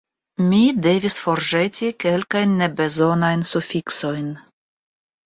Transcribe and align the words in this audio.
Mi 0.43 0.59
devis 0.85 1.17
forĵeti 1.25 1.89
kelkajn 2.03 2.55
nebezonajn 2.63 3.45
sufiksojn. 3.51 4.33